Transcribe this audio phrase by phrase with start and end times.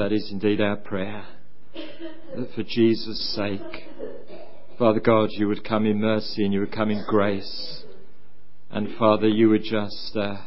[0.00, 1.26] that is indeed our prayer.
[1.74, 3.84] That for Jesus' sake,
[4.78, 7.84] Father God, you would come in mercy and you would come in grace.
[8.70, 10.38] And Father, you would just uh,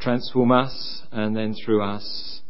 [0.00, 2.40] transform us and then through us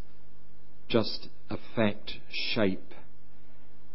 [0.88, 2.95] just affect, shape,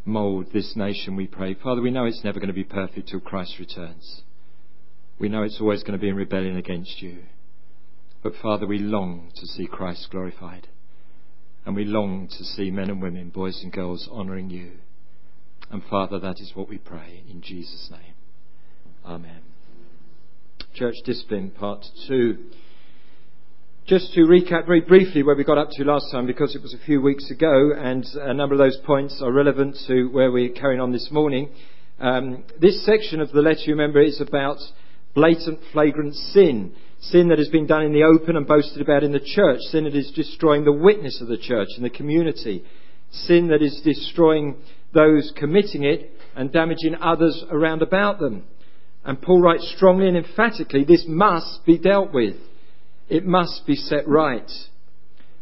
[0.05, 1.55] mould this nation, we pray.
[1.55, 4.21] Father, we know it's never going to be perfect till Christ returns.
[5.17, 7.23] We know it's always going to be in rebellion against you.
[8.21, 10.67] But Father, we long to see Christ glorified.
[11.65, 14.71] And we long to see men and women, boys and girls, honouring you.
[15.71, 18.13] And Father, that is what we pray in Jesus' name.
[19.05, 19.41] Amen.
[20.75, 22.37] Church Discipline, Part 2.
[23.85, 26.73] Just to recap very briefly where we got up to last time, because it was
[26.73, 30.53] a few weeks ago, and a number of those points are relevant to where we're
[30.53, 31.49] carrying on this morning.
[31.99, 34.57] Um, this section of the letter, you remember, is about
[35.13, 36.73] blatant, flagrant sin.
[37.09, 39.59] Sin that has been done in the open and boasted about in the church.
[39.71, 42.63] Sin that is destroying the witness of the church and the community.
[43.11, 44.55] Sin that is destroying
[44.93, 48.43] those committing it and damaging others around about them.
[49.03, 52.35] And Paul writes strongly and emphatically, this must be dealt with.
[53.09, 54.49] It must be set right.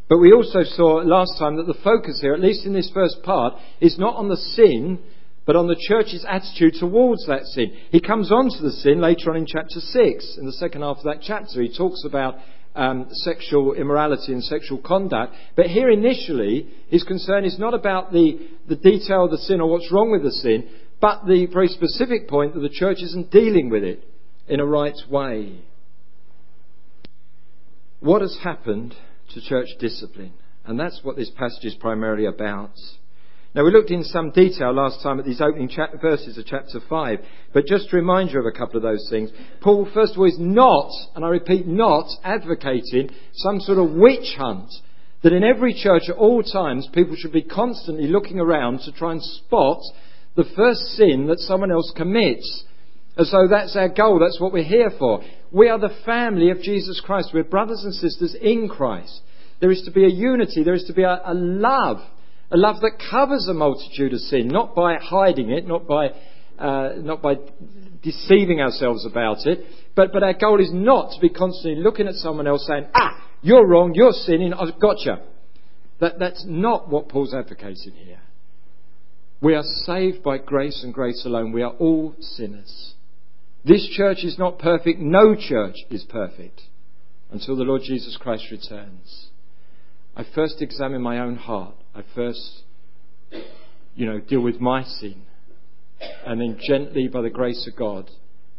[0.10, 3.22] But we also saw last time that the focus here, at least in this first
[3.24, 5.00] part, is not on the sin,
[5.46, 7.74] but on the church's attitude towards that sin.
[7.90, 10.38] He comes on to the sin later on in chapter 6.
[10.38, 12.36] In the second half of that chapter, he talks about
[12.76, 15.34] um, sexual immorality and sexual conduct.
[15.56, 19.70] But here initially, his concern is not about the, the detail of the sin or
[19.70, 23.70] what's wrong with the sin, but the very specific point that the church isn't dealing
[23.70, 24.08] with it
[24.48, 25.62] in a right way.
[28.00, 28.96] What has happened
[29.34, 30.34] to church discipline?
[30.66, 32.74] And that's what this passage is primarily about.
[33.54, 35.70] Now, we looked in some detail last time at these opening
[36.02, 37.20] verses of chapter 5,
[37.54, 39.30] but just to remind you of a couple of those things.
[39.60, 44.36] Paul, first of all, is not, and I repeat, not advocating some sort of witch
[44.38, 44.72] hunt
[45.24, 49.12] that in every church at all times people should be constantly looking around to try
[49.12, 49.82] and spot
[50.36, 52.64] the first sin that someone else commits.
[53.18, 55.22] As though that's our goal, that's what we're here for.
[55.52, 57.32] We are the family of Jesus Christ.
[57.34, 59.22] We're brothers and sisters in Christ.
[59.60, 62.00] There is to be a unity, there is to be a, a love
[62.52, 66.10] a love that covers a multitude of sin, not by hiding it, not by,
[66.60, 67.36] uh, not by
[68.04, 69.64] deceiving ourselves about it,
[69.96, 73.24] but, but our goal is not to be constantly looking at someone else saying, ah,
[73.42, 75.16] you're wrong, you're sinning, I've got you.
[76.00, 78.20] That, that's not what Paul's advocating here.
[79.40, 81.52] We are saved by grace and grace alone.
[81.52, 82.94] We are all sinners.
[83.64, 85.00] This church is not perfect.
[85.00, 86.62] No church is perfect
[87.32, 89.31] until the Lord Jesus Christ returns.
[90.22, 91.74] I first examine my own heart.
[91.96, 92.62] I first,
[93.96, 95.24] you know, deal with my sin.
[96.28, 98.08] And then gently, by the grace of God,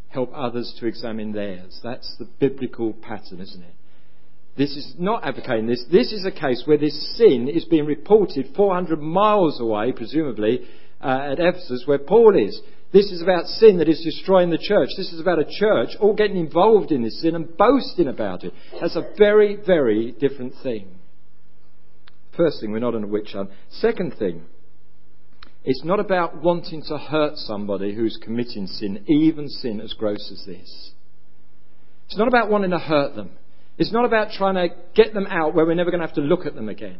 [0.09, 1.79] help others to examine theirs.
[1.81, 3.75] That's the biblical pattern, isn't it?
[4.57, 5.85] This is not advocating this.
[5.89, 10.67] This is a case where this sin is being reported 400 miles away, presumably,
[10.99, 12.59] uh, at Ephesus, where Paul is.
[12.91, 14.89] This is about sin that is destroying the church.
[14.97, 18.51] This is about a church all getting involved in this sin and boasting about it.
[18.81, 20.99] That's a very, very different thing.
[22.35, 23.49] First thing, we're not on a witch hunt.
[23.69, 24.43] Second thing,
[25.63, 30.43] it's not about wanting to hurt somebody who's committing sin, even sin as gross as
[30.45, 30.91] this.
[32.07, 33.31] It's not about wanting to hurt them.
[33.77, 36.21] It's not about trying to get them out where we're never going to have to
[36.21, 36.99] look at them again.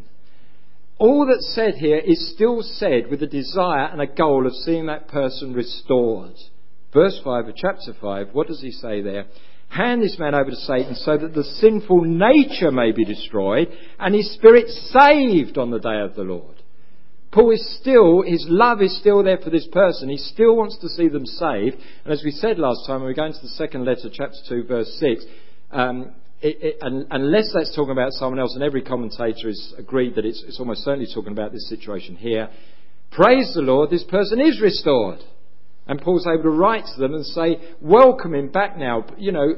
[0.97, 4.85] All that's said here is still said with a desire and a goal of seeing
[4.85, 6.35] that person restored.
[6.93, 9.25] Verse 5 of chapter 5, what does he say there?
[9.73, 14.13] Hand this man over to Satan so that the sinful nature may be destroyed and
[14.13, 16.61] his spirit saved on the day of the Lord.
[17.31, 20.09] Paul is still, his love is still there for this person.
[20.09, 21.77] He still wants to see them saved.
[22.03, 24.65] And as we said last time, when we go into the second letter, chapter 2,
[24.65, 25.25] verse 6,
[25.71, 26.77] um, it, it,
[27.09, 30.83] unless that's talking about someone else, and every commentator has agreed that it's, it's almost
[30.83, 32.47] certainly talking about this situation here,
[33.09, 35.21] praise the Lord, this person is restored.
[35.87, 39.05] And Paul's able to write to them and say, welcome him back now.
[39.17, 39.53] You know,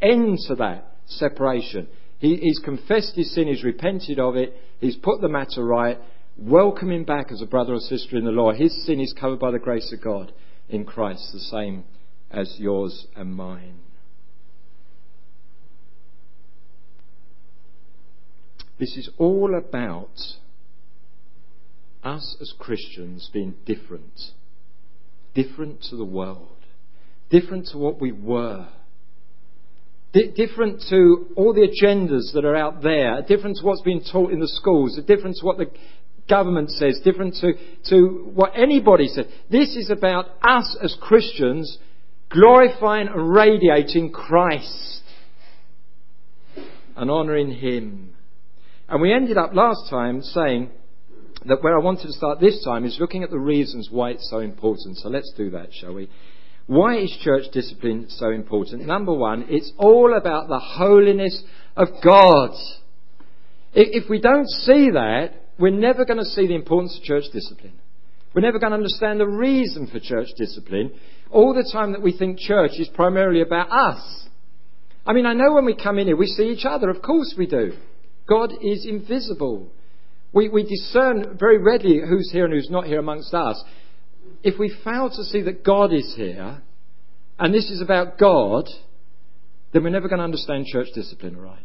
[0.00, 1.88] end to that separation.
[2.18, 5.98] He, he's confessed his sin, he's repented of it, he's put the matter right.
[6.38, 8.52] Welcome him back as a brother or sister in the law.
[8.52, 10.32] His sin is covered by the grace of God
[10.68, 11.84] in Christ, the same
[12.30, 13.80] as yours and mine.
[18.78, 20.18] This is all about
[22.02, 24.32] us as Christians being different
[25.34, 26.56] different to the world,
[27.30, 28.68] different to what we were,
[30.12, 34.40] different to all the agendas that are out there, different to what's being taught in
[34.40, 35.70] the schools, different to what the
[36.28, 37.52] government says, different to,
[37.88, 39.26] to what anybody says.
[39.50, 41.78] This is about us as Christians
[42.30, 45.02] glorifying and radiating Christ
[46.96, 48.14] and honouring Him.
[48.88, 50.70] And we ended up last time saying
[51.46, 54.28] that where I wanted to start this time is looking at the reasons why it's
[54.30, 54.98] so important.
[54.98, 56.08] So let's do that, shall we?
[56.66, 58.86] Why is church discipline so important?
[58.86, 61.42] Number one, it's all about the holiness
[61.76, 62.50] of God.
[63.74, 67.74] If we don't see that, we're never going to see the importance of church discipline.
[68.34, 70.92] We're never going to understand the reason for church discipline
[71.30, 74.28] all the time that we think church is primarily about us.
[75.04, 76.88] I mean, I know when we come in here, we see each other.
[76.88, 77.72] Of course we do.
[78.28, 79.72] God is invisible.
[80.32, 83.62] We, we discern very readily who's here and who's not here amongst us.
[84.42, 86.62] If we fail to see that God is here,
[87.38, 88.68] and this is about God,
[89.72, 91.64] then we're never going to understand church discipline right.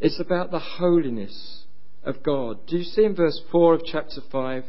[0.00, 1.64] It's about the holiness
[2.04, 2.66] of God.
[2.66, 4.64] Do you see in verse 4 of chapter 5?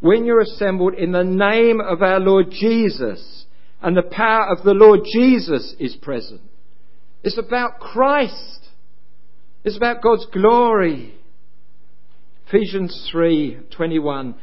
[0.00, 3.44] When you're assembled in the name of our Lord Jesus,
[3.82, 6.42] and the power of the Lord Jesus is present.
[7.22, 8.68] It's about Christ.
[9.64, 11.14] It's about God's glory.
[12.52, 14.34] Ephesians 3:21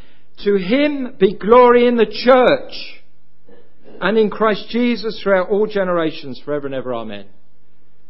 [0.46, 3.02] To him be glory in the church
[4.00, 7.26] and in Christ Jesus throughout all generations forever and ever amen.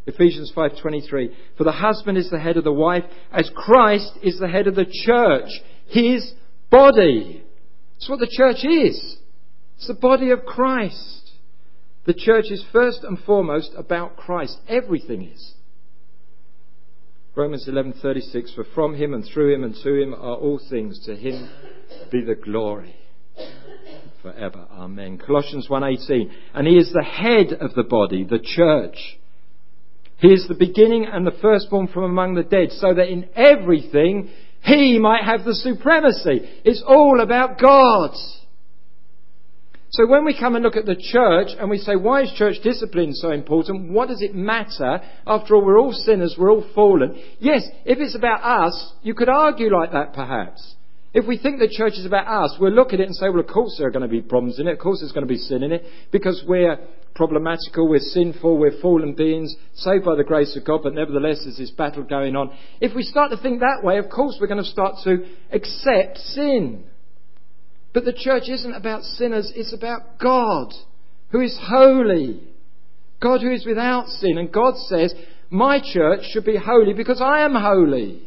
[0.06, 4.48] Ephesians 5:23 For the husband is the head of the wife as Christ is the
[4.48, 5.50] head of the church
[5.88, 6.32] his
[6.70, 7.44] body.
[7.96, 9.18] It's what the church is.
[9.78, 11.32] It's the body of Christ.
[12.06, 14.60] The church is first and foremost about Christ.
[14.68, 15.56] Everything is.
[17.38, 21.00] Romans 11:36 For from him and through him and to him are all things.
[21.06, 21.48] To him
[22.12, 22.95] be the glory
[24.24, 24.66] forever.
[24.72, 25.19] Amen.
[25.19, 29.19] Colossians 1:18 And he is the head of the body the church.
[30.18, 34.30] He is the beginning and the firstborn from among the dead so that in everything
[34.63, 36.50] he might have the supremacy.
[36.66, 38.16] It's all about God
[39.89, 42.57] so when we come and look at the church and we say, why is church
[42.62, 43.92] discipline so important?
[43.92, 45.01] What does it matter?
[45.25, 47.22] After all, we're all sinners, we're all fallen.
[47.39, 50.75] Yes, if it's about us, you could argue like that perhaps.
[51.13, 53.39] If we think the church is about us, we'll look at it and say, well,
[53.39, 54.74] of course there are going to be problems in it.
[54.74, 56.78] Of course there's going to be sin in it because we're
[57.16, 61.57] problematical, we're sinful, we're fallen beings, saved by the grace of God, but nevertheless there's
[61.57, 62.56] this battle going on.
[62.81, 66.18] If we start to think that way, of course we're going to start to accept
[66.18, 66.83] sin.
[67.94, 70.74] But the church isn't about sinners, it's about God,
[71.30, 72.42] who is holy.
[73.19, 74.38] God who is without sin.
[74.38, 75.13] And God says,
[75.50, 78.22] My church should be holy because I am holy.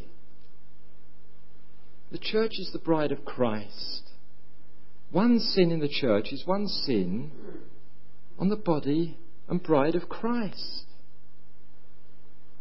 [2.11, 4.09] The church is the bride of Christ.
[5.11, 7.31] One sin in the church is one sin
[8.37, 9.17] on the body
[9.47, 10.85] and bride of Christ.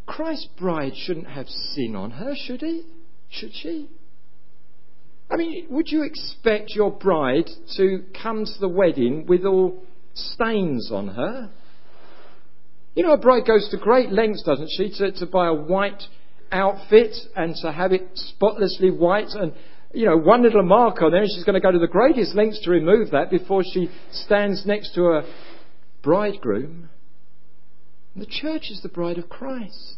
[0.06, 2.82] Christ's bride shouldn't have sin on her, should he?
[3.28, 3.88] Should she?
[5.30, 9.82] I mean, would you expect your bride to come to the wedding with all
[10.14, 11.50] stains on her?
[12.96, 16.02] You know, a bride goes to great lengths, doesn't she, to, to buy a white
[16.50, 19.52] outfit and to have it spotlessly white and,
[19.94, 22.34] you know, one little mark on there, and she's going to go to the greatest
[22.34, 25.22] lengths to remove that before she stands next to a
[26.02, 26.90] bridegroom.
[28.14, 29.96] And the church is the bride of Christ.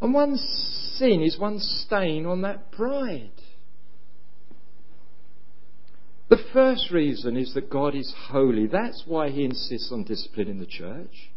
[0.00, 3.30] And one sin is one stain on that bride.
[6.28, 8.66] The first reason is that God is holy.
[8.66, 11.30] That's why he insists on discipline in the church.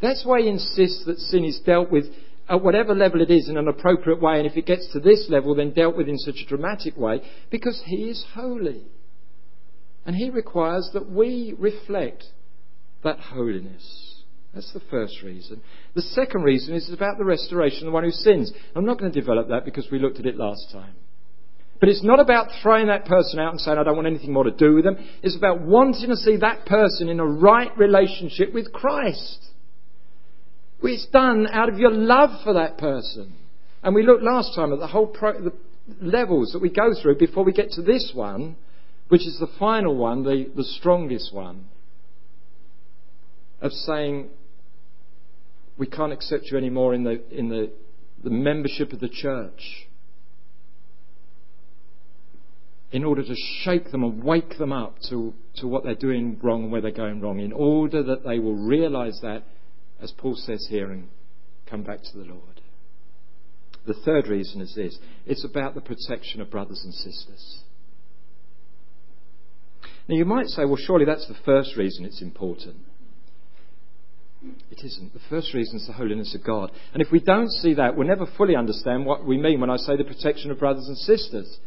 [0.00, 2.06] That's why he insists that sin is dealt with
[2.48, 5.26] at whatever level it is in an appropriate way, and if it gets to this
[5.30, 8.82] level, then dealt with in such a dramatic way, because he is holy.
[10.04, 12.24] And he requires that we reflect
[13.02, 14.22] that holiness.
[14.52, 15.62] That's the first reason.
[15.94, 18.52] The second reason is about the restoration of the one who sins.
[18.76, 20.94] I'm not going to develop that because we looked at it last time.
[21.80, 24.44] But it's not about throwing that person out and saying, I don't want anything more
[24.44, 24.96] to do with them.
[25.22, 29.44] It's about wanting to see that person in a right relationship with Christ.
[30.82, 33.34] It's done out of your love for that person.
[33.82, 35.52] And we looked last time at the whole pro- the
[36.00, 38.56] levels that we go through before we get to this one,
[39.08, 41.66] which is the final one, the, the strongest one,
[43.60, 44.28] of saying,
[45.76, 47.70] we can't accept you anymore in the, in the,
[48.22, 49.86] the membership of the church.
[52.94, 53.34] In order to
[53.64, 56.92] shake them and wake them up to, to what they're doing wrong and where they're
[56.92, 59.42] going wrong, in order that they will realize that,
[60.00, 61.08] as Paul says here, and
[61.68, 62.60] come back to the Lord.
[63.84, 64.96] The third reason is this
[65.26, 67.62] it's about the protection of brothers and sisters.
[70.06, 72.76] Now, you might say, well, surely that's the first reason it's important.
[74.70, 75.14] It isn't.
[75.14, 76.70] The first reason is the holiness of God.
[76.92, 79.78] And if we don't see that, we'll never fully understand what we mean when I
[79.78, 81.58] say the protection of brothers and sisters.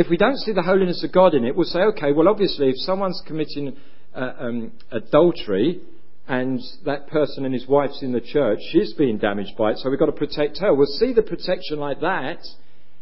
[0.00, 2.70] If we don't see the holiness of God in it, we'll say, okay, well, obviously,
[2.70, 3.76] if someone's committing
[4.14, 5.82] uh, um, adultery
[6.26, 9.90] and that person and his wife's in the church, she's being damaged by it, so
[9.90, 10.72] we've got to protect her.
[10.72, 12.38] We'll see the protection like that.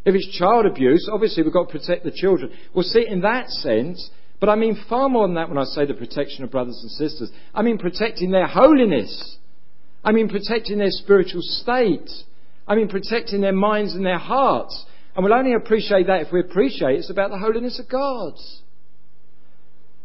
[0.04, 2.50] If it's child abuse, obviously we've got to protect the children.
[2.74, 5.66] We'll see it in that sense, but I mean far more than that when I
[5.66, 7.30] say the protection of brothers and sisters.
[7.54, 9.36] I mean protecting their holiness.
[10.02, 12.10] I mean protecting their spiritual state.
[12.66, 14.84] I mean protecting their minds and their hearts.
[15.18, 18.34] And we'll only appreciate that if we appreciate it's about the holiness of God.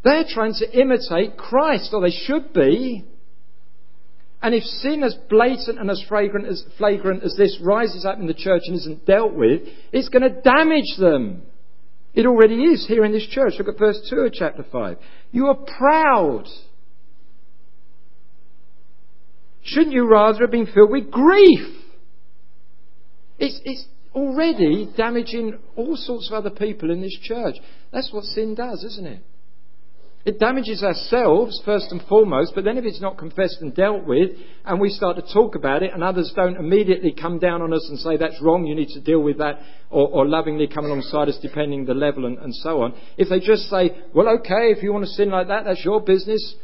[0.03, 3.05] They're trying to imitate Christ, or they should be.
[4.41, 8.25] And if sin as blatant and as flagrant as, flagrant as this rises up in
[8.25, 11.43] the church and isn't dealt with, it's going to damage them.
[12.15, 13.53] It already is here in this church.
[13.59, 14.97] Look at verse 2 of chapter 5.
[15.31, 16.45] You are proud.
[19.61, 21.67] Shouldn't you rather have been filled with grief?
[23.37, 27.55] It's, it's already damaging all sorts of other people in this church.
[27.91, 29.23] That's what sin does, isn't it?
[30.25, 34.31] It damages ourselves first and foremost, but then if it's not confessed and dealt with,
[34.63, 37.85] and we start to talk about it, and others don't immediately come down on us
[37.89, 41.27] and say that's wrong, you need to deal with that, or, or lovingly come alongside
[41.27, 42.93] us depending the level and, and so on.
[43.17, 45.99] If they just say, well, okay, if you want to sin like that, that's your
[45.99, 46.55] business.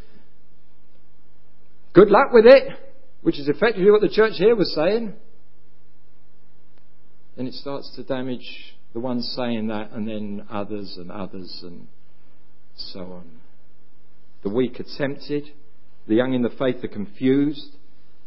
[1.91, 2.63] Good luck with it,
[3.23, 5.15] which is effectively what the church here was saying.
[7.39, 11.87] Then it starts to damage the ones saying that, and then others and others and
[12.75, 13.39] so on.
[14.43, 15.45] The weak are tempted.
[16.05, 17.77] The young in the faith are confused.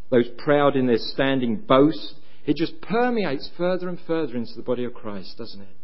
[0.09, 2.15] Those proud in their standing boast.
[2.47, 5.77] It just permeates further and further into the body of Christ, doesn't it?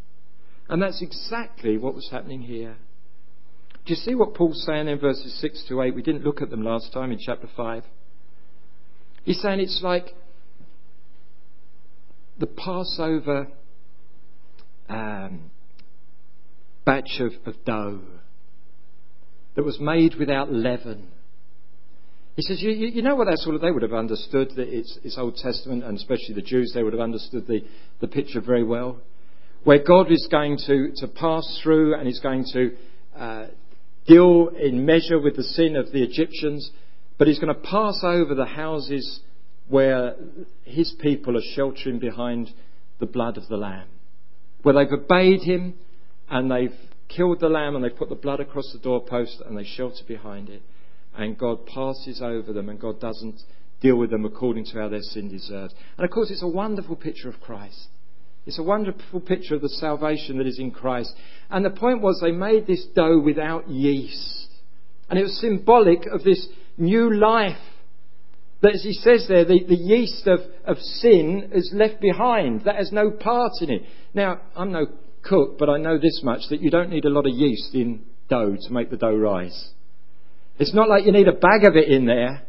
[0.70, 2.76] And that's exactly what was happening here.
[3.84, 5.94] Do you see what Paul's saying in verses 6 to 8?
[5.94, 7.84] We didn't look at them last time in chapter 5.
[9.24, 10.14] He's saying it's like
[12.38, 13.48] the Passover
[14.88, 15.50] um,
[16.84, 18.00] batch of, of dough
[19.56, 21.08] that was made without leaven.
[22.36, 25.18] He says, you, you know what that's all, they would have understood that it's, it's,
[25.18, 27.64] Old Testament, and especially the Jews, they would have understood the,
[28.00, 29.00] the picture very well.
[29.64, 32.76] Where God is going to, to pass through and is going to
[33.16, 33.46] uh,
[34.06, 36.70] deal in measure with the sin of the Egyptians,
[37.18, 39.20] but he's going to pass over the houses
[39.68, 40.16] where
[40.64, 42.50] his people are sheltering behind
[42.98, 43.88] the blood of the Lamb.
[44.62, 45.74] Where they've obeyed him
[46.28, 46.74] and they've
[47.08, 50.48] killed the lamb and they've put the blood across the doorpost and they shelter behind
[50.48, 50.62] it.
[51.16, 53.40] And God passes over them and God doesn't
[53.80, 55.74] deal with them according to how their sin deserves.
[55.96, 57.88] And of course, it's a wonderful picture of Christ.
[58.46, 61.12] It's a wonderful picture of the salvation that is in Christ.
[61.50, 64.48] And the point was they made this dough without yeast.
[65.10, 66.46] And it was symbolic of this
[66.76, 67.58] new life.
[68.60, 72.64] That as he says there, the, the yeast of, of sin is left behind.
[72.64, 73.82] That has no part in it.
[74.14, 74.86] Now, I'm no
[75.22, 78.02] cook, but I know this much that you don't need a lot of yeast in
[78.28, 79.70] dough to make the dough rise.
[80.58, 82.42] It's not like you need a bag of it in there.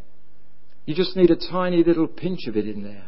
[0.86, 3.06] You just need a tiny little pinch of it in there.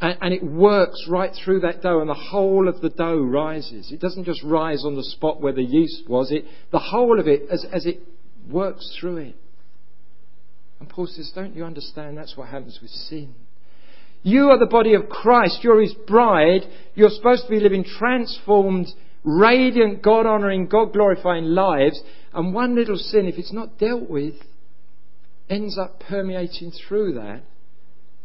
[0.00, 3.90] And, and, it works right through that dough, and the whole of the dough rises.
[3.92, 6.30] It doesn't just rise on the spot where the yeast was.
[6.30, 8.00] It, the whole of it, as, as it
[8.48, 9.36] works through it.
[10.82, 12.18] And Paul says, Don't you understand?
[12.18, 13.36] That's what happens with sin.
[14.24, 15.60] You are the body of Christ.
[15.62, 16.62] You're his bride.
[16.96, 18.88] You're supposed to be living transformed,
[19.22, 22.02] radiant, God honoring, God glorifying lives.
[22.34, 24.34] And one little sin, if it's not dealt with,
[25.48, 27.42] ends up permeating through that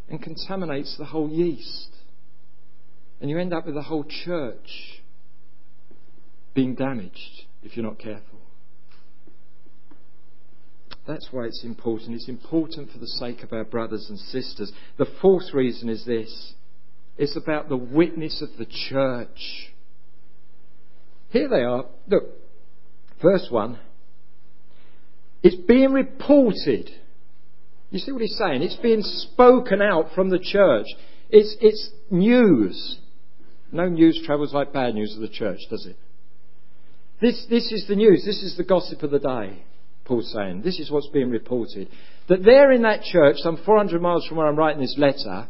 [0.10, 1.90] and contaminates the whole yeast.
[3.22, 5.04] And you end up with the whole church
[6.56, 8.37] being damaged if you're not careful.
[11.08, 12.16] That's why it's important.
[12.16, 14.72] It's important for the sake of our brothers and sisters.
[14.98, 16.54] The fourth reason is this
[17.18, 19.72] it's about the witness of the church.
[21.30, 21.86] Here they are.
[22.08, 22.24] Look,
[23.22, 23.80] verse 1.
[25.44, 26.90] It's being reported.
[27.90, 28.62] You see what he's saying?
[28.62, 30.88] It's being spoken out from the church.
[31.30, 33.00] It's, it's news.
[33.72, 35.98] No news travels like bad news of the church, does it?
[37.20, 38.24] This, this is the news.
[38.26, 39.64] This is the gossip of the day.
[40.08, 40.62] Paul's saying.
[40.64, 41.90] This is what's being reported.
[42.30, 45.48] That there in that church, some 400 miles from where I'm writing this letter,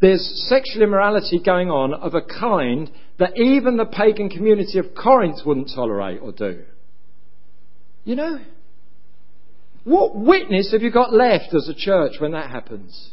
[0.00, 5.40] there's sexual immorality going on of a kind that even the pagan community of Corinth
[5.44, 6.62] wouldn't tolerate or do.
[8.04, 8.40] You know?
[9.84, 13.12] What witness have you got left as a church when that happens?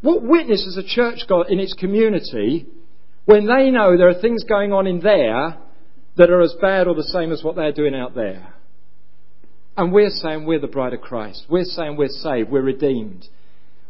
[0.00, 2.66] What witness has a church got in its community
[3.24, 5.58] when they know there are things going on in there
[6.16, 8.54] that are as bad or the same as what they're doing out there.
[9.76, 11.46] And we're saying we're the bride of Christ.
[11.48, 12.50] We're saying we're saved.
[12.50, 13.26] We're redeemed.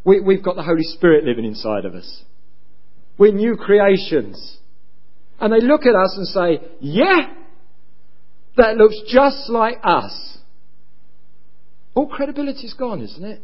[0.04, 2.22] We, have got the Holy Spirit living inside of us.
[3.18, 4.58] We're new creations.
[5.40, 7.34] And they look at us and say, yeah,
[8.56, 10.38] that looks just like us.
[11.94, 13.42] All credibility's gone, isn't it?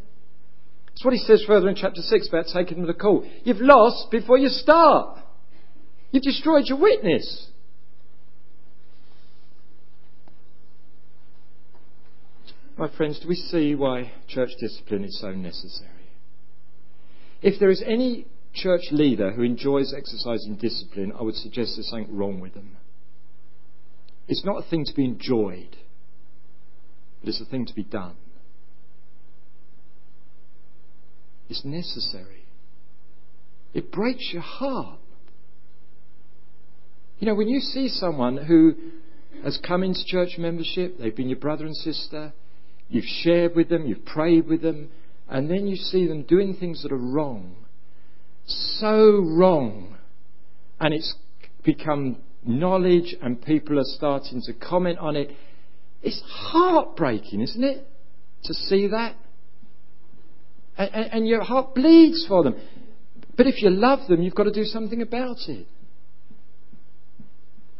[0.86, 3.26] That's what he says further in chapter 6 about taking to court.
[3.44, 5.18] You've lost before you start.
[6.10, 7.48] You've destroyed your witness.
[12.78, 15.90] My friends, do we see why church discipline is so necessary?
[17.42, 22.16] If there is any church leader who enjoys exercising discipline, I would suggest there's something
[22.16, 22.76] wrong with them.
[24.28, 25.76] It's not a thing to be enjoyed,
[27.20, 28.14] but it's a thing to be done.
[31.48, 32.44] It's necessary.
[33.74, 35.00] It breaks your heart.
[37.18, 38.76] You know, when you see someone who
[39.42, 42.32] has come into church membership, they've been your brother and sister,
[42.88, 44.90] you've shared with them, you've prayed with them,
[45.28, 47.56] and then you see them doing things that are wrong,
[48.46, 49.96] so wrong,
[50.80, 51.14] and it's
[51.64, 55.30] become knowledge and people are starting to comment on it.
[56.02, 57.86] It's heartbreaking, isn't it?
[58.44, 59.16] To see that.
[60.76, 62.56] And, and, and your heart bleeds for them.
[63.36, 65.66] But if you love them, you've got to do something about it.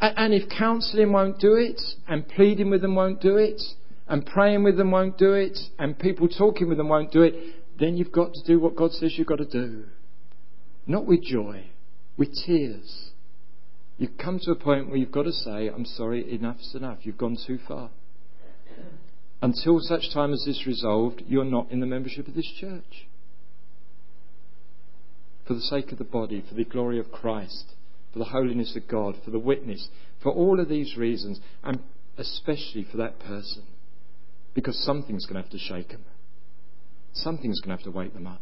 [0.00, 3.60] And if counselling won't do it, and pleading with them won't do it,
[4.08, 7.34] and praying with them won't do it, and people talking with them won't do it,
[7.78, 9.84] then you've got to do what God says you've got to do.
[10.86, 11.66] Not with joy,
[12.16, 13.10] with tears.
[13.98, 16.98] You've come to a point where you've got to say, I'm sorry, enough's enough.
[17.02, 17.90] You've gone too far.
[19.42, 23.06] Until such time as this is resolved, you're not in the membership of this church.
[25.46, 27.74] For the sake of the body, for the glory of Christ,
[28.12, 29.88] for the holiness of God, for the witness,
[30.22, 31.80] for all of these reasons, and
[32.16, 33.62] especially for that person.
[34.54, 36.04] Because something's going to have to shake them.
[37.12, 38.40] Something's going to have to wake them up,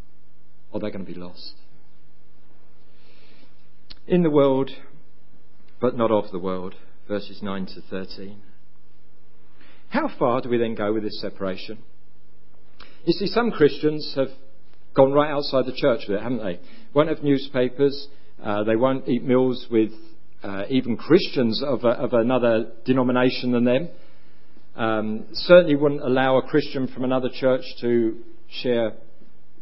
[0.70, 1.54] or they're going to be lost.
[4.06, 4.70] In the world,
[5.80, 6.74] but not of the world,
[7.08, 8.40] verses 9 to 13.
[9.88, 11.78] How far do we then go with this separation?
[13.04, 14.28] You see, some Christians have
[14.94, 16.58] gone right outside the church with it, haven't they?
[16.92, 18.08] Won't have newspapers,
[18.42, 19.90] uh, they won't eat meals with
[20.42, 23.88] uh, even Christians of, a, of, another denomination than them.
[24.76, 28.92] Um, certainly wouldn't allow a Christian from another church to share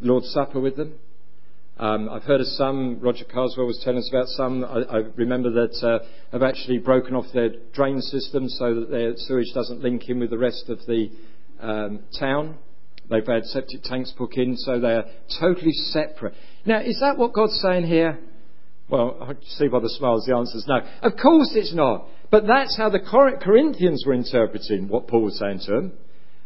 [0.01, 0.95] Lord's Supper with them.
[1.79, 5.51] Um, I've heard of some, Roger Carswell was telling us about some, I, I remember
[5.51, 10.09] that uh, have actually broken off their drain system so that their sewage doesn't link
[10.09, 11.11] in with the rest of the
[11.61, 12.57] um, town.
[13.11, 15.05] They've had septic tanks put in, so they're
[15.41, 16.35] totally separate.
[16.65, 18.19] Now, is that what God's saying here?
[18.89, 20.81] Well, I see by the smiles the answer is no.
[21.03, 22.07] Of course it's not.
[22.35, 25.93] But that's how the Corinthians were interpreting what Paul was saying to them.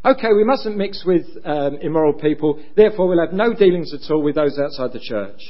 [0.05, 4.23] Okay, we mustn't mix with um, immoral people, therefore we'll have no dealings at all
[4.23, 5.41] with those outside the church.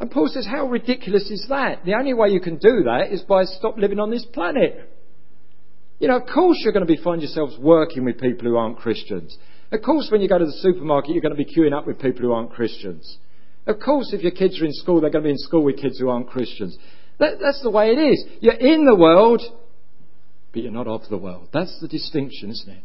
[0.00, 1.84] And Paul says, how ridiculous is that?
[1.84, 4.90] The only way you can do that is by stop living on this planet.
[5.98, 8.78] You know, of course you're going to be find yourselves working with people who aren't
[8.78, 9.36] Christians.
[9.70, 12.00] Of course, when you go to the supermarket, you're going to be queuing up with
[12.00, 13.18] people who aren't Christians.
[13.66, 15.76] Of course, if your kids are in school, they're going to be in school with
[15.76, 16.78] kids who aren't Christians.
[17.18, 18.24] That, that's the way it is.
[18.40, 19.42] You're in the world,
[20.52, 21.48] but you're not of the world.
[21.52, 22.82] That's the distinction, isn't it?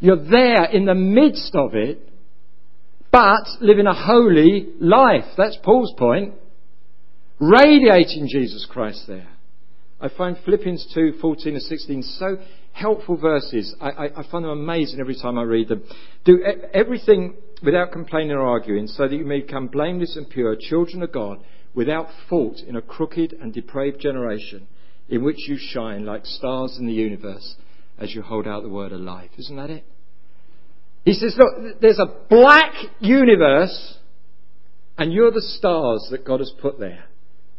[0.00, 2.08] You're there in the midst of it,
[3.10, 5.24] but living a holy life.
[5.36, 6.34] That's Paul's point.
[7.40, 9.28] Radiating Jesus Christ there.
[10.00, 12.38] I find Philippians 2, 14 and 16 so
[12.72, 13.74] helpful verses.
[13.80, 15.82] I, I, I find them amazing every time I read them.
[16.24, 21.02] Do everything without complaining or arguing, so that you may become blameless and pure, children
[21.02, 21.38] of God,
[21.74, 24.66] without fault in a crooked and depraved generation,
[25.08, 27.56] in which you shine like stars in the universe
[27.98, 29.30] as you hold out the word of life.
[29.38, 29.84] Isn't that it?
[31.04, 33.96] He says, look, there's a black universe,
[34.98, 37.04] and you're the stars that God has put there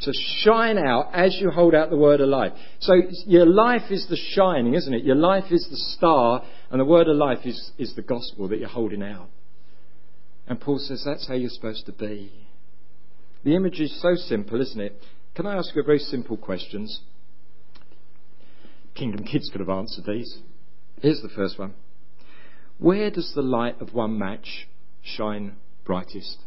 [0.02, 2.52] to shine out as you hold out the word of life.
[2.78, 2.94] So
[3.26, 5.04] your life is the shining, isn't it?
[5.04, 8.58] Your life is the star, and the word of life is, is the gospel that
[8.58, 9.28] you're holding out.
[10.46, 12.32] And Paul says that's how you're supposed to be.
[13.44, 15.02] The image is so simple, isn't it?
[15.34, 17.00] Can I ask you a very simple questions?
[18.94, 20.38] Kingdom Kids could have answered these.
[21.00, 21.74] Here's the first one.
[22.78, 24.68] Where does the light of one match
[25.02, 26.38] shine brightest?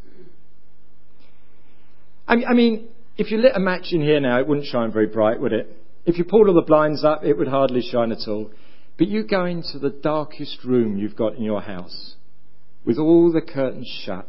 [2.28, 5.40] I mean, if you lit a match in here now, it wouldn't shine very bright,
[5.40, 5.78] would it?
[6.06, 8.50] If you pulled all the blinds up, it would hardly shine at all.
[8.98, 12.16] But you go into the darkest room you've got in your house,
[12.86, 14.28] with all the curtains shut,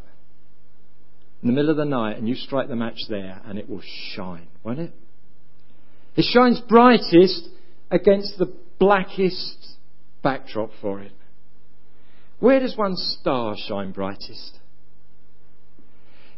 [1.45, 3.83] in the middle of the night, and you strike the match there, and it will
[4.15, 4.95] shine, won't it?
[6.17, 7.49] It shines brightest
[7.91, 9.77] against the blackest
[10.23, 11.13] backdrop for it.
[12.41, 14.59] Where does one star shine brightest?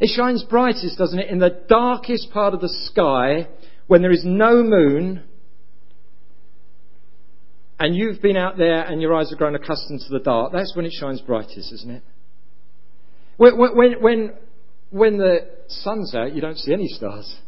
[0.01, 3.47] It shines brightest, doesn't it, in the darkest part of the sky
[3.87, 5.23] when there is no moon
[7.79, 10.75] and you've been out there and your eyes have grown accustomed to the dark, that's
[10.75, 12.03] when it shines brightest, isn't it?
[13.37, 14.33] When, when, when,
[14.91, 17.39] when the sun's out, you don't see any stars.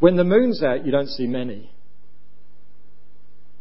[0.00, 1.70] When the moon's out, you don't see many.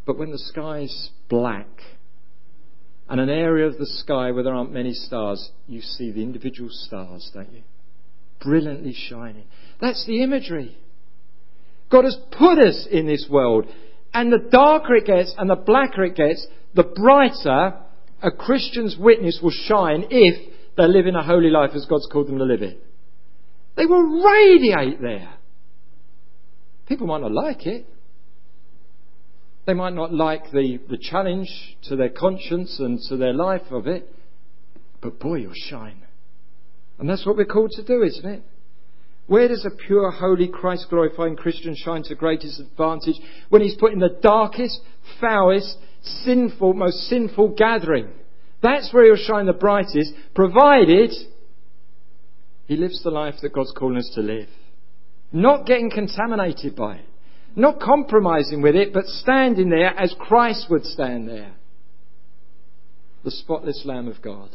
[0.06, 1.68] But when the sky's black
[3.08, 6.70] and an area of the sky where there aren't many stars, you see the individual
[6.72, 7.62] stars, don't you?
[8.42, 9.46] Brilliantly shining.
[9.80, 10.78] That's the imagery.
[11.92, 13.66] God has put us in this world.
[14.14, 17.78] And the darker it gets and the blacker it gets, the brighter
[18.24, 22.38] a Christian's witness will shine if they're living a holy life as God's called them
[22.38, 22.84] to live it.
[23.76, 25.34] They will radiate there.
[26.88, 27.86] People might not like it.
[29.66, 31.50] They might not like the, the challenge
[31.84, 34.14] to their conscience and to their life of it.
[35.02, 36.02] But boy, you'll shine.
[37.00, 38.44] And that's what we're called to do, isn't it?
[39.28, 43.16] Where does a pure, holy, Christ glorifying Christian shine to greatest advantage?
[43.50, 44.82] When he's put in the darkest,
[45.22, 48.10] foulest, sinful, most sinful gathering.
[48.62, 51.12] That's where he'll shine the brightest, provided
[52.68, 54.48] he lives the life that God's calling us to live.
[55.34, 57.06] Not getting contaminated by it.
[57.56, 61.54] Not compromising with it, but standing there as Christ would stand there.
[63.24, 64.52] The spotless Lamb of God.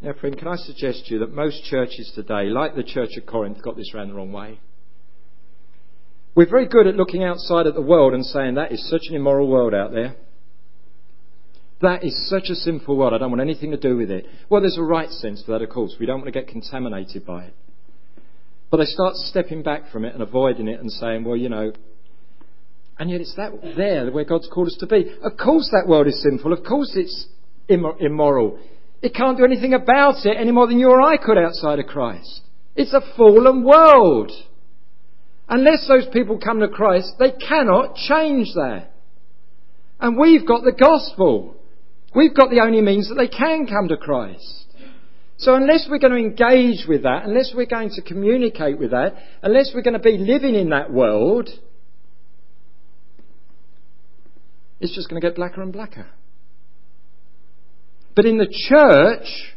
[0.00, 3.26] Now, friend, can I suggest to you that most churches today, like the church at
[3.26, 4.60] Corinth, got this round the wrong way?
[6.34, 9.16] We're very good at looking outside at the world and saying that is such an
[9.16, 10.16] immoral world out there.
[11.84, 13.12] That is such a sinful world.
[13.12, 14.24] I don't want anything to do with it.
[14.48, 15.94] Well, there's a right sense for that, of course.
[16.00, 17.54] We don't want to get contaminated by it.
[18.70, 21.72] But they start stepping back from it and avoiding it and saying, well, you know,
[22.98, 25.14] and yet it's that there where God's called us to be.
[25.22, 26.54] Of course that world is sinful.
[26.54, 27.26] Of course it's
[27.68, 28.58] immoral.
[29.02, 31.86] It can't do anything about it any more than you or I could outside of
[31.86, 32.40] Christ.
[32.76, 34.32] It's a fallen world.
[35.50, 38.92] Unless those people come to Christ, they cannot change that.
[40.00, 41.56] And we've got the gospel.
[42.14, 44.66] We've got the only means that they can come to Christ.
[45.36, 49.16] So unless we're going to engage with that, unless we're going to communicate with that,
[49.42, 51.48] unless we're going to be living in that world,
[54.80, 56.06] it's just going to get blacker and blacker.
[58.14, 59.54] But in the church,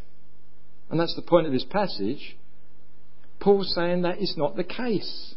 [0.89, 2.37] and that's the point of this passage,
[3.39, 5.35] Paul's saying that is not the case.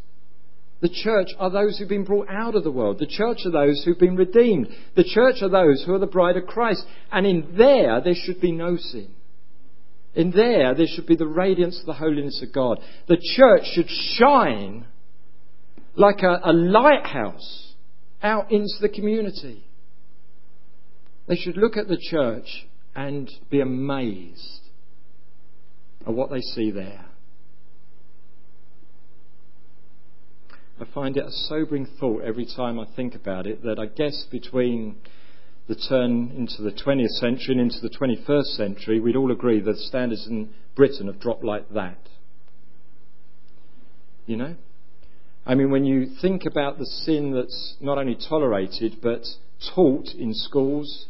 [0.81, 2.99] The church are those who've been brought out of the world.
[2.99, 4.69] The church are those who've been redeemed.
[4.97, 6.85] The church are those who are the bride of Christ.
[7.12, 9.09] And in there, there should be no sin.
[10.14, 12.81] In there, there should be the radiance of the holiness of God.
[13.09, 14.87] The church should shine
[15.95, 17.75] like a, a lighthouse
[18.23, 19.64] out into the community.
[21.29, 22.66] They should look at the church
[22.97, 24.61] and be amazed
[26.07, 27.05] at what they see there.
[30.81, 34.25] I find it a sobering thought every time I think about it that I guess
[34.31, 34.97] between
[35.69, 39.77] the turn into the 20th century and into the 21st century, we'd all agree that
[39.77, 41.99] standards in Britain have dropped like that.
[44.25, 44.57] You know?
[45.45, 49.27] I mean, when you think about the sin that's not only tolerated but
[49.75, 51.09] taught in schools,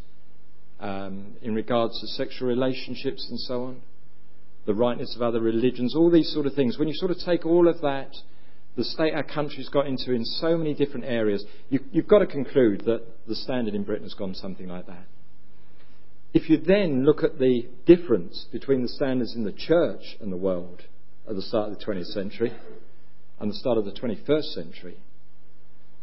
[0.81, 3.83] um, in regards to sexual relationships and so on,
[4.67, 6.77] the rightness of other religions, all these sort of things.
[6.77, 8.17] When you sort of take all of that,
[8.77, 12.27] the state our country's got into in so many different areas, you, you've got to
[12.27, 15.07] conclude that the standard in Britain has gone something like that.
[16.33, 20.37] If you then look at the difference between the standards in the church and the
[20.37, 20.83] world
[21.29, 22.53] at the start of the 20th century
[23.41, 24.97] and the start of the 21st century,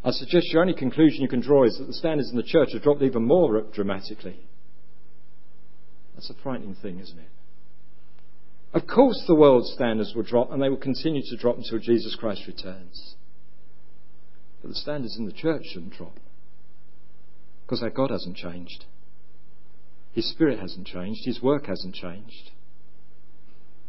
[0.04, 2.70] I suggest your only conclusion you can draw is that the standards in the church
[2.74, 4.38] have dropped even more dramatically.
[6.14, 7.30] That's a frightening thing, isn't it?
[8.78, 12.16] Of course, the world's standards will drop, and they will continue to drop until Jesus
[12.16, 13.16] Christ returns.
[14.62, 16.20] But the standards in the church shouldn't drop.
[17.66, 18.86] Because our God hasn't changed.
[20.12, 21.22] His Spirit hasn't changed.
[21.26, 22.52] His work hasn't changed.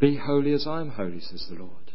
[0.00, 1.92] Be holy as I am holy, says the Lord.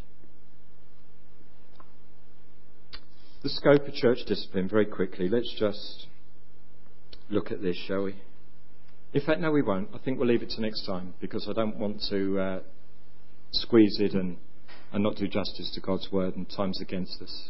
[3.42, 5.30] The scope of church discipline, very quickly.
[5.30, 6.06] Let's just
[7.28, 8.18] look at this, shall we?
[9.14, 9.90] In fact, no, we won't.
[9.96, 12.60] I think we'll leave it to next time because I don't want to uh,
[13.54, 14.38] squeeze it and,
[14.92, 17.50] and not do justice to God's word and time's against us.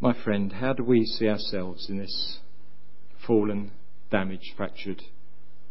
[0.00, 2.38] My friend, how do we see ourselves in this
[3.26, 3.72] fallen,
[4.10, 5.02] damaged, fractured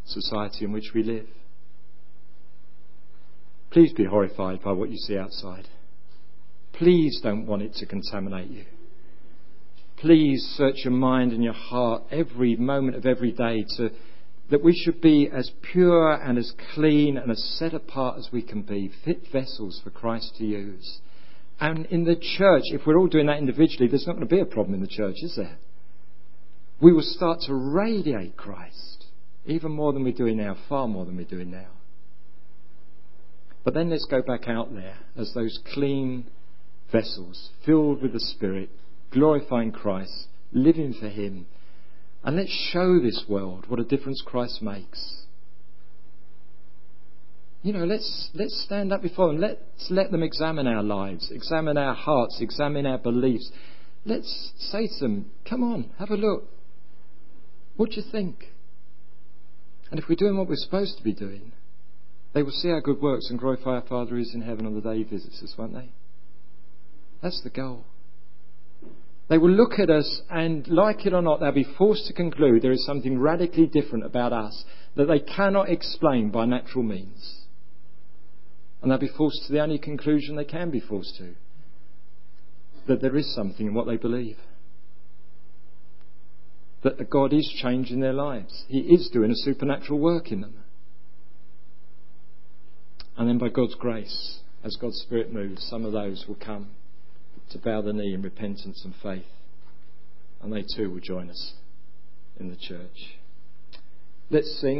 [0.05, 1.27] society in which we live?
[3.71, 5.67] Please be horrified by what you see outside.
[6.73, 8.65] Please don't want it to contaminate you.
[9.97, 13.89] Please search your mind and your heart every moment of every day to
[14.49, 18.41] that we should be as pure and as clean and as set apart as we
[18.41, 20.99] can be, fit vessels for Christ to use,
[21.59, 24.41] And in the church, if we're all doing that individually, there's not going to be
[24.41, 25.57] a problem in the church, is there?
[26.81, 29.05] We will start to radiate Christ,
[29.45, 31.67] even more than we're doing now, far more than we're doing now.
[33.65, 36.29] But then let's go back out there as those clean
[36.91, 38.69] vessels, filled with the Spirit,
[39.11, 41.45] glorifying Christ, living for Him.
[42.23, 45.23] And let's show this world what a difference Christ makes.
[47.61, 49.39] You know, let's, let's stand up before them.
[49.39, 53.51] Let's let them examine our lives, examine our hearts, examine our beliefs.
[54.05, 56.45] Let's say to them, come on, have a look.
[57.75, 58.45] What do you think?
[59.91, 61.51] And if we're doing what we're supposed to be doing,
[62.33, 64.75] they will see our good works and glorify our Father who is in heaven on
[64.75, 65.89] the day he visits us, won't they?
[67.21, 67.85] That's the goal.
[69.29, 72.63] They will look at us and, like it or not, they'll be forced to conclude
[72.63, 74.65] there is something radically different about us
[74.95, 77.43] that they cannot explain by natural means.
[78.81, 81.35] And they'll be forced to the only conclusion they can be forced to
[82.87, 84.37] that there is something in what they believe.
[86.81, 88.65] That God is changing their lives.
[88.67, 90.55] He is doing a supernatural work in them.
[93.15, 96.69] And then by God's grace, as God's Spirit moves, some of those will come
[97.51, 99.25] to bow the knee in repentance and faith.
[100.41, 101.53] And they too will join us
[102.39, 103.17] in the church.
[104.29, 104.77] Let's sing.